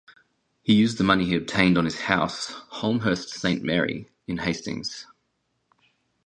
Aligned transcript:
He 0.63 0.73
used 0.73 0.97
the 0.97 1.03
money 1.03 1.25
he 1.25 1.35
obtained 1.35 1.77
on 1.77 1.85
his 1.85 2.01
house 2.01 2.53
"Holmhurst 2.71 3.29
Saint 3.29 3.61
Mary" 3.61 4.09
in 4.25 4.39
Hastings. 4.39 5.05